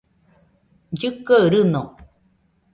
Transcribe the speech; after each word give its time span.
llɨkɨaɨ 0.99 1.45
rɨño 1.51 1.81